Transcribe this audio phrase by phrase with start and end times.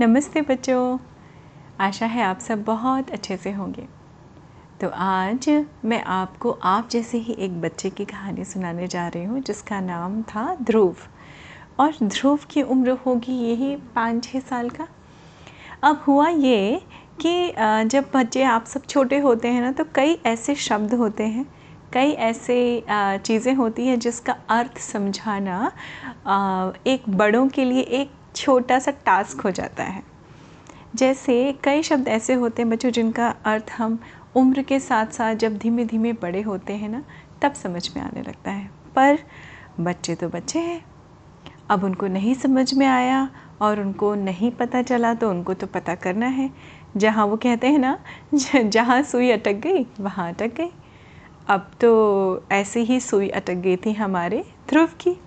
[0.00, 0.98] नमस्ते बच्चों।
[1.80, 3.82] आशा है आप सब बहुत अच्छे से होंगे।
[4.80, 5.48] तो आज
[5.84, 10.20] मैं आपको आप जैसे ही एक बच्चे की कहानी सुनाने जा रही हूँ, जिसका नाम
[10.22, 10.96] था ध्रुव।
[11.80, 14.86] और ध्रुव की उम्र होगी यही पाँच छः साल का।
[15.82, 16.80] अब हुआ ये
[17.20, 17.52] कि
[17.86, 21.44] जब बच्चे आप सब छोटे होते हैं ना तो कई ऐसे शब्द होते हैं,
[21.92, 25.70] कई ऐसे चीज़ें होती हैं जिसका अर्थ समझाना
[26.86, 30.02] एक बड़ों के लिए एक छोटा सा टास्क हो जाता है।
[30.94, 33.98] जैसे कई शब्द ऐसे होते हैं बच्चों जिनका अर्थ हम
[34.36, 37.04] उम्र के साथ साथ जब धीमे धीमे बड़े होते हैं ना,
[37.42, 39.18] तब समझ में आने लगता है। पर
[39.80, 40.82] बच्चे तो बच्चे हैं।
[41.70, 43.28] अब उनको नहीं समझ में आया
[43.60, 46.50] और उनको नहीं पता चला तो उनको तो पता करना है।
[46.96, 47.98] जहाँ वो कहते हैं ना
[48.56, 50.70] जहाँ सुई अटक गई, वहाँ अटक गई।
[51.48, 55.20] अब तो ऐसे ही सुई अटक गई थी हमारे ध्रुव की।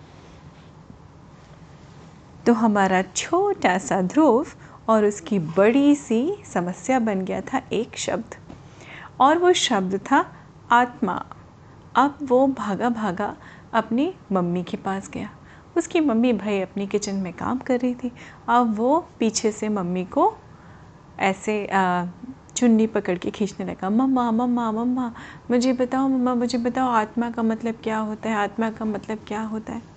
[2.45, 4.45] तो हमारा छोटा सा ध्रुव
[4.89, 8.35] और उसकी बड़ी सी समस्या बन गया था एक शब्द।
[9.21, 10.25] और वो शब्द था
[10.71, 11.25] आत्मा।
[11.95, 13.35] अब वो भागा भागा
[13.73, 15.29] अपनी मम्मी के पास गया।
[15.77, 18.11] उसकी मम्मी भाई अपनी किचन में काम कर रही थी।
[18.49, 20.33] अब वो पीछे से मम्मी को
[21.19, 21.69] ऐसे
[22.55, 25.13] चुन्नी पकड़ के खींचने लगा। मम्मा मम्मा मम्मा,
[25.51, 28.35] मुझे बताओ, मम्मा, मुझे बताओ आत्मा का मतलब क्या होता है?
[28.35, 29.92] आत्मा का मतलब क्या होता है?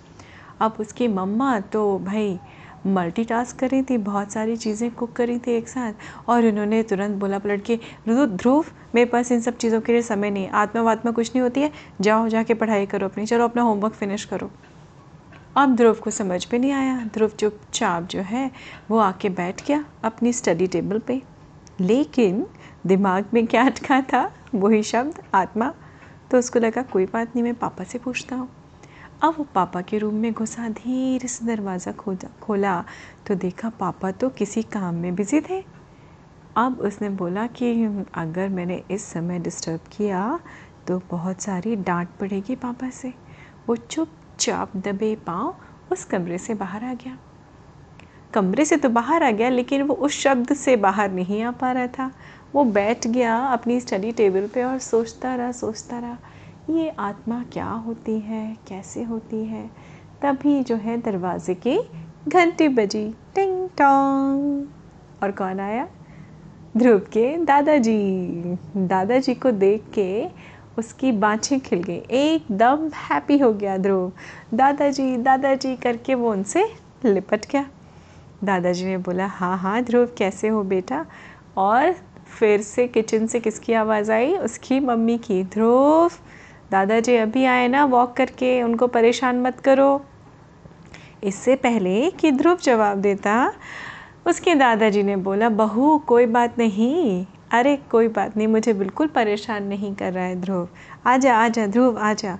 [0.60, 2.38] अब उसकी मम्मा तो भाई
[2.86, 7.16] मल्टीटास्क कर रही थी, बहुत सारी चीज़ें कुक करी थी एक साथ और उन्होंने तुरंत
[7.20, 11.12] बोला पलट के ध्रुव, मेरे पास इन सब चीज़ों के लिए समय नहीं आत्मा वात्मा
[11.12, 14.50] कुछ नहीं होती है। जाओ, जाके पढ़ाई करो अपनी। चलो, अपना होमवर्क फिनिश करो।
[15.56, 18.50] अब ध्रुव को समझ में नहीं आया। ध्रुव चुपचाप जो है,
[18.90, 21.22] वो आके बैठ गया अपनी स्टडी टेबल पे।
[21.80, 22.46] लेकिन
[22.86, 24.30] दिमाग में क्या अटका था?
[24.54, 25.72] वही शब्द, आत्मा।
[26.30, 28.48] तो उसको लगा, कोई बात नहीं, मैं पापा से पूछता हूँ।
[29.22, 32.84] अब वो पापा के रूम में घुसा, धीरे से दरवाज़ा खोजा, खोला
[33.26, 35.62] तो देखा पापा तो किसी काम में बिज़ी थे।
[36.56, 37.72] अब उसने बोला कि
[38.14, 40.38] अगर मैंने इस समय डिस्टर्ब किया
[40.88, 43.12] तो बहुत सारी डांट पड़ेगी पापा से।
[43.68, 45.54] वो चुपचाप दबे पाँव
[45.92, 47.18] उस कमरे से बाहर आ गया।
[48.34, 51.72] कमरे से तो बाहर आ गया, लेकिन वो उस शब्द से बाहर नहीं आ पा
[51.72, 52.10] रहा था।
[52.54, 56.18] वो बैठ गया अपनी स्टडी टेबल पे और सोचता रहा सोचता रहा।
[56.70, 59.70] ये आत्मा क्या होती है, कैसे होती है?
[60.22, 61.78] तभी जो है दरवाजे की
[62.28, 64.66] घंटी बजी। टिंग टोंग।
[65.22, 65.88] और कौन आया?
[66.76, 68.26] ध्रुव के दादाजी।
[68.76, 70.28] दादाजी को देख के
[70.78, 74.12] उसकी बाँछें खिल गई। एकदम हैप्पी हो गया ध्रुव।
[74.54, 76.72] दादाजी दादाजी करके वो उनसे
[77.04, 77.66] लिपट गया।
[78.44, 81.06] दादाजी ने बोला हाँ हाँ ध्रुव, कैसे हो बेटा?
[81.56, 81.92] और
[82.38, 84.36] फिर से किचन से किसकी आवाज़ आई?
[84.36, 86.10] उसकी मम्मी की। ध्रुव
[86.70, 90.04] दादाजी अभी आए ना वॉक करके, उनको परेशान मत करो।
[91.24, 93.52] इससे पहले कि ध्रुव जवाब देता,
[94.26, 99.64] उसके दादाजी ने बोला, बहू, कोई बात नहीं। अरे, कोई बात नहीं, मुझे बिल्कुल परेशान
[99.64, 100.68] नहीं कर रहा है ध्रुव।
[101.06, 102.38] आजा आजा ध्रुव आजा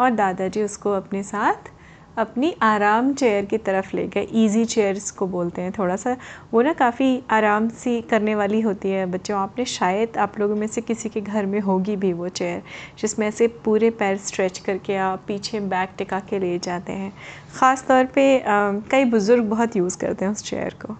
[0.00, 1.77] और दादाजी उसको अपने साथ
[2.18, 6.16] अपनी आराम चेयर की तरफ़ ले गए ईजी चेयर्स को बोलते हैं। थोड़ा सा
[6.52, 10.66] वो ना काफ़ी आराम सी करने वाली होती है बच्चों। आपने शायद आप लोगों में
[10.66, 12.62] से किसी के घर में होगी भी वो चेयर
[13.00, 17.12] जिसमें से पूरे पैर स्ट्रेच करके आप पीछे बैक टिका के ले जाते हैं।
[17.56, 20.96] ख़ास तौर पर कई बुज़ुर्ग बहुत यूज़ करते हैं उस चेयर को।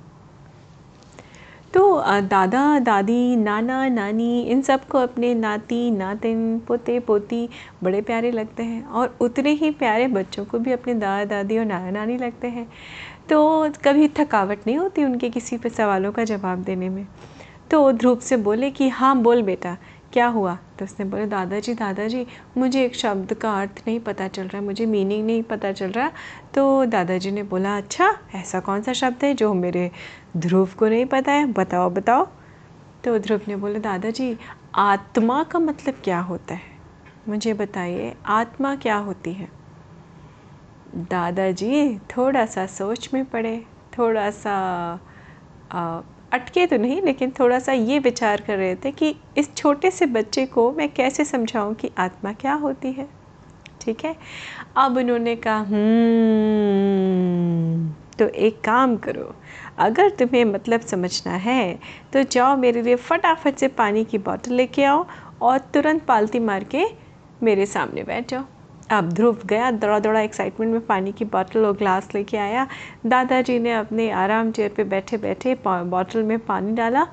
[1.75, 7.49] तो दादा, दादी, नाना, नानी, इन सबको अपने नाती, नातिन, पोते, पोती
[7.85, 11.65] बड़े प्यारे लगते हैं और उतने ही प्यारे बच्चों को भी अपने दादा, दादी और
[11.65, 12.69] नाना, नानी लगते हैं।
[13.31, 17.07] तो कभी थकावट नहीं होती उनके किसी पे सवालों का जवाब देने में?
[17.71, 19.77] तो ध्रुव से बोले कि हाँ बोल बेटा।
[20.13, 20.59] क्या हुआ?
[20.79, 22.27] तो उसने बोला दादाजी दादाजी
[22.57, 26.11] मुझे एक शब्द का अर्थ नहीं पता चल रहा मुझे मीनिंग नहीं पता चल रहा।
[26.55, 29.91] तो दादाजी ने बोला अच्छा ऐसा कौन सा शब्द है जो मेरे
[30.37, 31.47] ध्रुव को नहीं पता है?
[31.53, 32.29] बताओ बताओ।
[33.05, 34.39] तो ध्रुव ने बोला दादाजी
[34.75, 36.79] आत्मा का मतलब क्या होता है?
[37.29, 39.49] मुझे बताइए आत्मा क्या होती है?
[40.97, 43.67] दादाजी थोड़ा सा सोच में पड़े
[43.99, 44.55] थोड़ा सा
[45.73, 46.01] आ,
[46.33, 50.07] अटके तो नहीं लेकिन थोड़ा सा ये विचार कर रहे थे कि इस छोटे से
[50.07, 53.09] बच्चे को मैं कैसे समझाऊं कि आत्मा क्या होती है?
[53.81, 54.15] ठीक है?
[54.77, 55.79] अब उन्होंने कहा हम्म,
[58.19, 59.35] तो एक काम करो
[59.79, 61.79] अगर तुम्हें मतलब समझना है
[62.13, 65.07] तो जाओ मेरे लिए फटाफट से पानी की बोतल लेके आओ
[65.41, 66.85] और तुरंत पालती मार के
[67.43, 68.45] मेरे सामने बैठ जाओ।
[68.91, 72.67] अब ध्रुव गया दौड़ा दौड़ा एक्साइटमेंट में पानी की बोतल और ग्लास लेके आया।
[73.07, 77.07] दादाजी ने अपने आराम चेयर पे बैठे बैठे बोतल में पानी डाला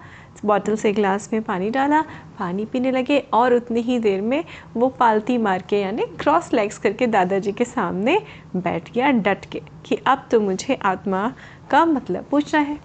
[0.45, 2.01] बॉटल से ग्लास में पानी डाला,
[2.39, 4.43] पानी पीने लगे और उतनी ही देर में
[4.73, 8.19] वो पालती मार के, यानी क्रॉस लेग्स करके दादाजी के सामने
[8.55, 11.31] बैठ गया डट के कि अब तो मुझे आत्मा
[11.71, 12.79] का मतलब पूछना है।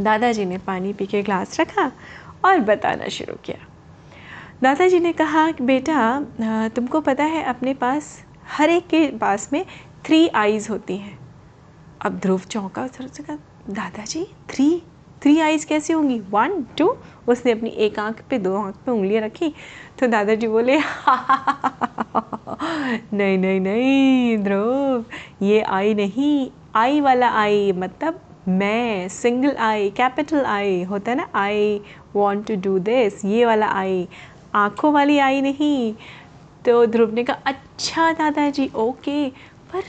[0.00, 1.90] दादाजी ने पानी पी के ग्लास रखा
[2.44, 3.66] और बताना शुरू किया।
[4.62, 8.06] दादाजी ने कहा कि बेटा तुमको पता है, अपने पास
[8.48, 9.64] हर एक के पास में
[10.04, 11.18] थ्री आईज़ होती हैं.
[12.04, 13.36] अब ध्रुव चौंका से कहा
[13.70, 14.82] दादाजी थ्री
[15.22, 16.18] थ्री आईज़ कैसी होंगी?
[16.30, 16.86] वन टू
[17.28, 19.52] उसने अपनी एक आँख पे, दो आँख पे उंगलियाँ रखी
[19.98, 20.76] तो दादाजी बोले,
[23.12, 25.04] नहीं नहीं नहीं, ध्रुव,
[25.42, 31.28] ये आई नहीं आई वाला आई मतलब मैं सिंगल आई कैपिटल आई होता है ना
[31.34, 31.80] I
[32.14, 34.08] want to do this ये वाला आई
[34.56, 35.94] आँखों वाली आई नहीं।
[36.64, 39.28] तो ध्रुव ने कहा अच्छा दादाजी, ओके,
[39.72, 39.82] पर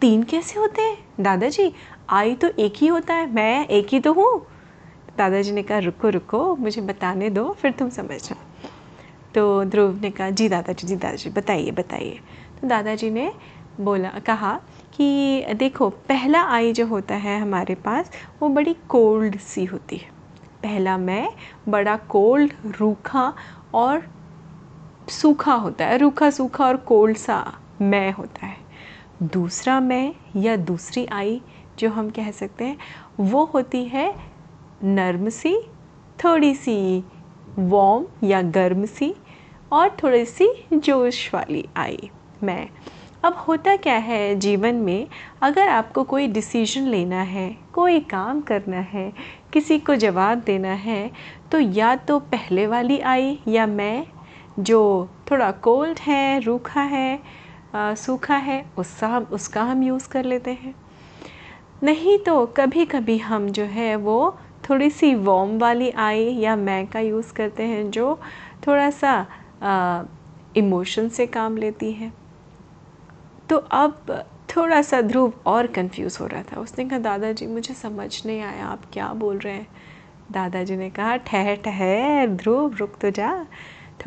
[0.00, 0.96] तीन कैसे होते हैं?
[1.20, 1.72] दादाजी,
[2.10, 4.46] आई तो एक ही होता है, मैं एक ही तो हूँ।
[5.18, 8.36] दादाजी ने कहा, रुको रुको, मुझे बताने दो, फिर तुम समझना
[9.34, 12.20] तो ध्रुव ने कहा, जी दादाजी जी दादाजी, बताइए बताइए।
[12.60, 13.32] तो दादाजी ने
[13.80, 14.60] बोला, कहा
[14.94, 18.10] कि, देखो, पहला आई जो होता है हमारे पास,
[18.42, 20.08] वो बड़ी कोल्ड सी होती है।
[20.62, 21.28] पहला मैं,
[21.68, 23.34] बड़ा कोल्ड, रूखा
[23.74, 24.02] और
[25.08, 28.56] सूखा होता है, रूखा सूखा और कोल्ड सा मैं होता है।
[29.22, 31.40] दूसरा मैं या दूसरी आई
[31.78, 32.78] जो हम कह सकते हैं,
[33.20, 34.14] वो होती है
[34.84, 35.58] नर्म सी,
[36.24, 37.04] थोड़ी सी
[37.58, 39.14] वॉम या गर्म सी
[39.72, 42.10] और थोड़ी सी जोश वाली आई
[42.42, 42.68] मैं।
[43.24, 45.08] अब होता क्या है जीवन में?
[45.42, 49.12] अगर आपको कोई डिसीज़न लेना है, कोई काम करना है
[49.54, 51.10] किसी को जवाब देना है
[51.52, 54.06] तो या तो पहले वाली आई या मैं
[54.60, 57.20] जो थोड़ा कोल्ड है रूखा है
[57.74, 60.74] आ, सूखा है उसका हम उसका हम यूज़ कर लेते हैं।
[61.82, 64.36] नहीं तो कभी कभी हम जो है वो
[64.68, 68.18] थोड़ी सी वॉम वाली आई या मैं का यूज़ करते हैं जो
[68.66, 69.14] थोड़ा सा
[70.56, 72.12] इमोशन से काम लेती है।
[73.48, 74.24] तो अब
[74.56, 78.66] थोड़ा सा ध्रुव और कंफ्यूज हो रहा था। उसने कहा, दादाजी, मुझे समझ नहीं आया,
[78.66, 79.66] आप क्या बोल रहे हैं?
[80.32, 83.46] दादाजी ने कहा, ठहर ठहर, ध्रुव, रुक तो जा।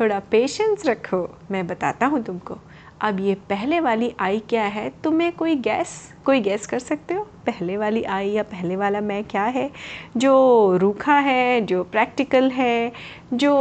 [0.00, 2.58] थोड़ा पेशेंस रखो, मैं बताता हूँ तुमको।
[3.00, 4.92] अब ये पहले वाली आई क्या है?
[5.04, 7.22] तुम्हें कोई गैस कोई गैस कर सकते हो?
[7.46, 9.70] पहले वाली आई या पहले वाला मैं क्या है?
[10.16, 12.92] जो रूखा है, जो प्रैक्टिकल है,
[13.32, 13.52] जो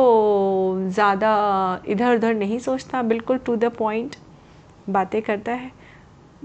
[0.88, 1.32] ज़्यादा
[1.88, 4.16] इधर उधर नहीं सोचता, बिल्कुल टू द पॉइंट
[4.90, 5.72] बातें करता है।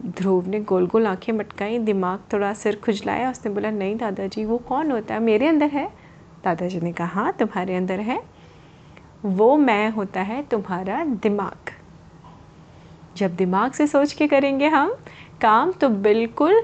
[0.06, 4.58] ध्रुव ने गोल गोल आँखें मटकाई, दिमाग थोड़ा सिर खुजलाया। उसने बोला, नहीं दादाजी, वो
[4.58, 5.20] कौन होता है?
[5.20, 5.86] मेरे अंदर है?
[6.44, 8.22] दादाजी ने कहा हाँ तुम्हारे अंदर है।
[9.24, 11.70] वो मैं होता है तुम्हारा दिमाग।
[13.16, 14.96] जब दिमाग से सोच के करेंगे हम,
[15.40, 16.62] काम तो बिल्कुल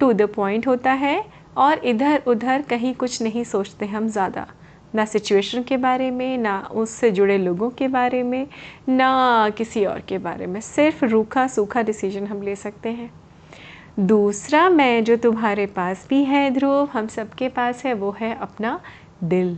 [0.00, 1.24] टू द पॉइंट होता है
[1.56, 4.46] और इधर उधर कहीं कुछ नहीं सोचते हम ज़्यादा।
[4.96, 8.46] ना सिचुएशन के बारे में, ना उससे जुड़े लोगों के बारे में,
[8.88, 13.10] ना किसी और के बारे में। सिर्फ़ रूखा सूखा डिसीज़न हम ले सकते हैं।
[14.00, 18.80] दूसरा, मैं जो तुम्हारे पास भी है ध्रुव, हम सबके पास है, वो है अपना
[19.24, 19.56] दिल,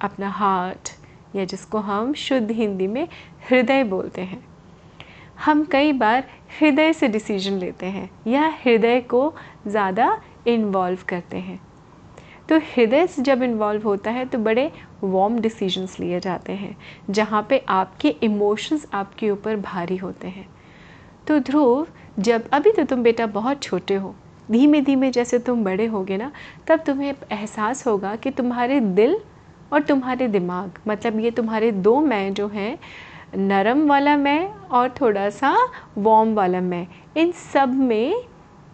[0.00, 0.88] अपना हार्ट
[1.36, 3.06] या जिसको हम शुद्ध हिंदी में
[3.50, 4.42] हृदय बोलते हैं।
[5.44, 6.24] हम कई बार
[6.60, 9.32] हृदय से डिसीज़न लेते हैं, या हृदय को
[9.66, 11.60] ज़्यादा इन्वॉल्व करते हैं।
[12.48, 14.70] तो हृदय जब इन्वॉल्व होता है तो बड़े
[15.04, 16.76] वॉम डिसीजंस लिए जाते हैं,
[17.10, 20.46] जहाँ पे आपके इमोशंस आपके ऊपर भारी होते हैं।
[21.28, 21.86] तो ध्रुव,
[22.18, 24.14] जब अभी तो तुम बेटा बहुत छोटे हो
[24.48, 26.30] धीमे धीमे जैसे तुम बड़े होगे ना,
[26.66, 29.16] तब तुम्हें एहसास होगा कि तुम्हारे दिल
[29.72, 32.78] और तुम्हारे दिमाग मतलब ये तुम्हारे दो मैं जो हैं,
[33.36, 35.56] नरम वाला मैं और थोड़ा सा
[35.98, 36.86] वॉम वाला मैं,
[37.16, 38.24] इन सब में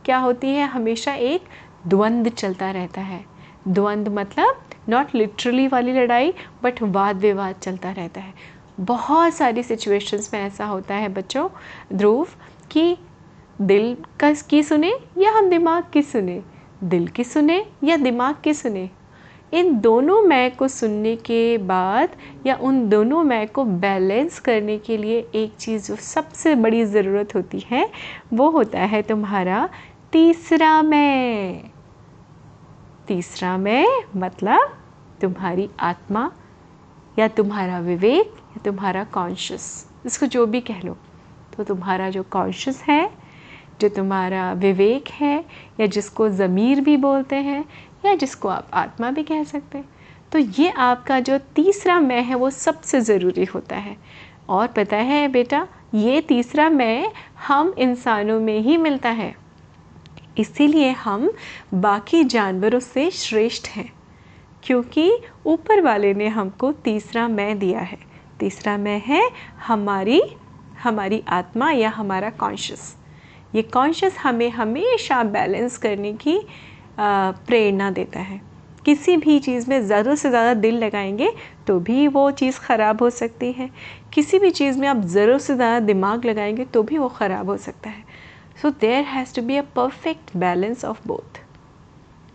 [0.05, 1.45] क्या होती है, हमेशा एक
[1.87, 3.25] द्वंद्व चलता रहता है।
[3.69, 8.35] द्वंद्व मतलब नॉट लिटरली वाली लड़ाई बट वाद विवाद चलता रहता है।
[8.81, 11.49] बहुत सारी सिचुएशंस में ऐसा होता है बच्चों,
[11.93, 12.29] ध्रुव,
[12.71, 12.97] कि
[13.61, 16.43] दिल का की सुने या हम दिमाग की सुने?
[16.85, 18.90] दिल की सुने या दिमाग की सुने?
[19.52, 22.09] इन दोनों मैं को सुनने के बाद
[22.47, 27.35] या उन दोनों मैं को बैलेंस करने के लिए एक चीज़ जो सबसे बड़ी ज़रूरत
[27.35, 27.90] होती है,
[28.35, 29.69] वो होता है तुम्हारा
[30.12, 31.70] तीसरा मैं।
[33.11, 33.87] तीसरा मैं
[34.17, 34.76] मतलब
[35.21, 36.31] तुम्हारी आत्मा
[37.19, 39.64] या तुम्हारा विवेक या तुम्हारा कॉन्शियस
[40.07, 40.97] इसको जो भी कह लो
[41.57, 43.11] तो तुम्हारा जो कॉन्शियस है,
[43.81, 45.45] जो तुम्हारा विवेक है,
[45.81, 47.64] या जिसको ज़मीर भी बोलते हैं,
[48.07, 49.88] या जिसको आप आत्मा भी कह सकते हैं
[50.33, 53.97] तो ये आपका जो तीसरा मैं है, वो सबसे ज़रूरी होता है।
[54.49, 57.12] और पता है बेटा, ये तीसरा मैं
[57.49, 59.35] हम इंसानों में ही मिलता है।
[60.37, 61.31] इसीलिए हम
[61.75, 63.91] बाकी जानवरों से श्रेष्ठ हैं,
[64.63, 65.11] क्योंकि
[65.47, 67.99] ऊपर वाले ने हमको तीसरा मैं दिया है।
[68.41, 69.23] तीसरा मैं है
[69.67, 70.23] हमारी
[70.83, 72.95] हमारी आत्मा या हमारा कॉन्शियस
[73.55, 76.39] ये कॉन्शियस हमें हमेशा बैलेंस करने की
[76.99, 78.41] प्रेरणा देता है।
[78.85, 81.31] किसी भी चीज़ में ज़्यादा से ज़्यादा दिल लगाएँगे
[81.67, 83.69] तो भी वो चीज़ ख़राब हो सकती है।
[84.15, 87.57] किसी भी चीज़ में आप ज़रूरत से ज़्यादा दिमाग लगाएँगे तो भी वो ख़राब हो
[87.59, 88.05] सकता है।
[88.62, 91.38] So there has to be a perfect balance of both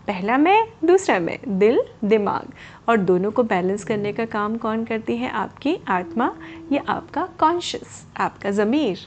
[0.07, 2.53] पहला मैं, दूसरा मैं, दिल, दिमाग।
[2.89, 5.29] और दोनों को बैलेंस करने का काम कौन करती है?
[5.29, 6.35] आपकी आत्मा
[6.71, 8.99] या आपका कॉन्शियस आपका ज़मीर।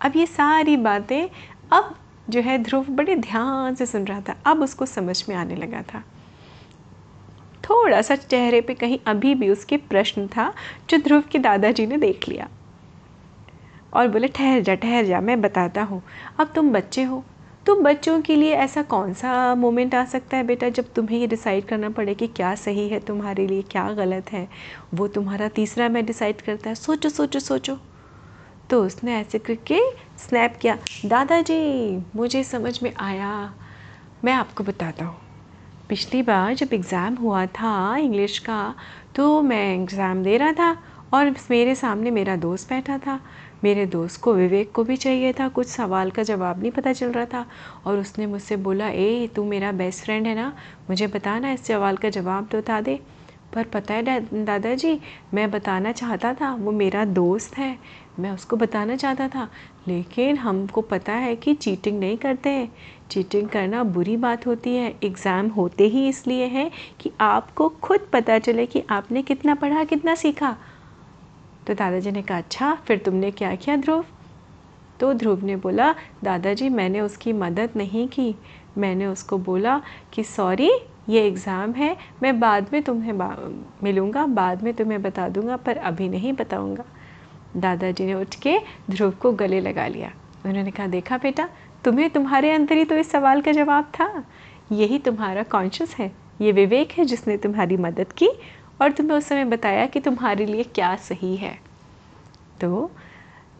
[0.00, 1.28] अब ये सारी बातें
[1.72, 1.94] अब
[2.30, 5.82] जो है ध्रुव बड़े ध्यान से सुन रहा था। अब उसको समझ में आने लगा
[5.82, 6.02] था।
[7.64, 10.54] थोड़ा सा चेहरे पे कहीं अभी भी उसके प्रश्न था,
[10.90, 12.48] जो ध्रुव के दादाजी ने देख लिया।
[13.94, 16.02] और बोले, ठहर जा ठहर जा, मैं बताता हूँ।
[16.40, 17.22] अब तुम बच्चे हो
[17.66, 21.26] तुम बच्चों के लिए ऐसा कौन सा मोमेंट आ सकता है बेटा जब तुम्हें ये
[21.26, 24.48] डिसाइड करना पड़े कि क्या सही है तुम्हारे लिए, क्या गलत है?
[24.94, 27.78] वो तुम्हारा तीसरा मैं डिसाइड करता है। सोचो सोचो सोचो।
[28.70, 29.78] तो उसने ऐसे करके
[30.18, 33.52] स्नैप किया। दादाजी, मुझे समझ में आया।
[34.24, 35.16] मैं आपको बताता हूँ।
[35.88, 38.74] पिछली बार जब एग्ज़ाम हुआ था इंग्लिश का
[39.14, 40.76] तो मैं एग्ज़ाम दे रहा था
[41.14, 43.20] और मेरे सामने मेरा दोस्त बैठा था।
[43.64, 47.12] मेरे दोस्त को विवेक को भी चाहिए था, कुछ सवाल का जवाब नहीं पता चल
[47.12, 47.46] रहा था।
[47.86, 50.52] और उसने मुझसे बोला, ए, तू मेरा बेस्ट फ्रेंड है ना?
[50.90, 53.00] मुझे बताना, इस सवाल का जवाब तो बता दे।
[53.54, 55.00] पर पता है दादाजी,
[55.34, 57.78] मैं बताना चाहता था, वो मेरा दोस्त है।
[58.18, 59.48] मैं उसको बताना चाहता था,
[59.88, 62.72] लेकिन हमको पता है कि चीटिंग नहीं करते हैं।
[63.10, 68.38] चीटिंग करना बुरी बात होती है। एग्ज़ाम होते ही इसलिए है कि आपको खुद पता
[68.38, 70.56] चले कि आपने कितना पढ़ा, कितना सीखा।
[71.66, 74.04] तो दादाजी ने कहा अच्छा फिर तुमने क्या किया ध्रुव?
[75.00, 75.94] तो ध्रुव ने बोला
[76.24, 78.34] दादाजी मैंने उसकी मदद नहीं की।
[78.78, 79.80] मैंने उसको बोला
[80.12, 80.70] कि सॉरी
[81.08, 83.36] ये एग्ज़ाम है मैं बाद में तुम्हें बा,
[83.82, 86.84] मिलूँगा बाद में तुम्हें बता दूँगा पर अभी नहीं बताऊँगा।
[87.56, 88.58] दादाजी ने उठ के
[88.90, 90.12] ध्रुव को गले लगा लिया।
[90.46, 91.48] उन्होंने कहा देखा बेटा
[91.84, 94.24] तुम्हें तुम्हारे अंदर ही तो इस सवाल का जवाब था।
[94.72, 98.28] यही तुम्हारा कॉन्शियस है। ये विवेक है जिसने तुम्हारी मदद की
[98.82, 101.58] और तुम्हें उस समय बताया कि तुम्हारे लिए क्या सही है।
[102.60, 102.90] तो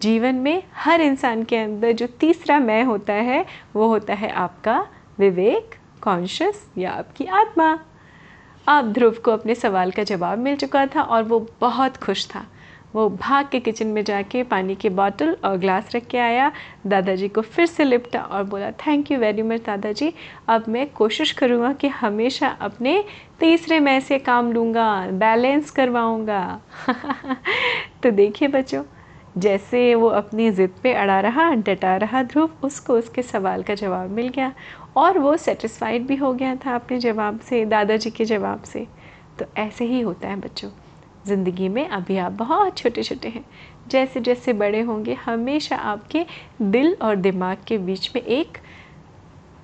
[0.03, 4.87] जीवन में हर इंसान के अंदर जो तीसरा मैं होता है, वो होता है आपका
[5.19, 7.79] विवेक कॉन्शियस या आपकी आत्मा।
[8.69, 12.47] आप ध्रुव को अपने सवाल का जवाब मिल चुका था और वो बहुत खुश था।
[12.95, 16.53] वो भाग के किचन में जाके पानी की बॉटल और ग्लास रख के आया।
[16.87, 20.13] दादाजी को फिर से लिपटा और बोला थैंक यू वेरी मच दादाजी।
[20.49, 23.05] अब मैं कोशिश करूँगा कि हमेशा अपने
[23.41, 26.61] तीसरे मैं से काम लूँगा बैलेंस करवाऊँगा।
[28.03, 28.83] तो देखिए बच्चों,
[29.39, 34.11] जैसे वो अपनी ज़िद पे अड़ा रहा, डटा रहा ध्रुव, उसको उसके सवाल का जवाब
[34.11, 34.53] मिल गया
[34.97, 38.87] और वो सेटिस्फाइड भी हो गया था अपने जवाब से, दादाजी के जवाब से।
[39.39, 40.71] तो ऐसे ही होता है बच्चों।
[41.27, 43.45] ज़िंदगी में अभी आप बहुत छोटे छोटे हैं।
[43.89, 46.25] जैसे जैसे बड़े होंगे, हमेशा आपके
[46.63, 48.59] दिल और दिमाग के बीच में एक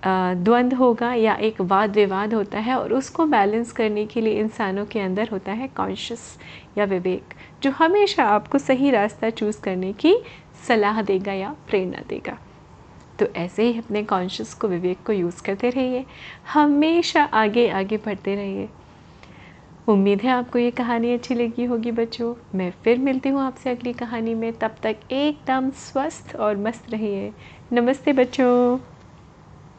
[0.02, 4.85] द्वंद्व होगा या एक वाद विवाद होता है और उसको बैलेंस करने के लिए इंसानों
[4.87, 6.38] के अंदर होता है कॉन्शियस
[6.79, 10.17] या विवेक, जो हमेशा आपको सही रास्ता चूज़ करने की
[10.69, 12.38] सलाह देगा या प्रेरणा देगा।
[13.19, 16.05] तो ऐसे ही अपने कॉन्शियस को, विवेक को यूज़ करते रहिए।
[16.52, 18.69] हमेशा आगे आगे बढ़ते रहिए।
[19.90, 23.92] उम्मीद है आपको ये कहानी अच्छी लगी होगी बच्चों। मैं फिर मिलती हूँ आपसे अगली
[23.92, 27.32] कहानी में। तब तक एकदम स्वस्थ और मस्त रहिए।
[27.73, 28.78] नमस्ते बच्चों।